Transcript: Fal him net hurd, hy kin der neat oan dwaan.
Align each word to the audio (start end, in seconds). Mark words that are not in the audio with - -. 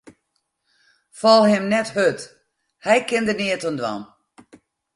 Fal 1.19 1.43
him 1.51 1.65
net 1.73 1.89
hurd, 1.95 2.19
hy 2.85 2.95
kin 3.07 3.27
der 3.27 3.37
neat 3.39 3.63
oan 3.67 3.77
dwaan. 3.79 4.01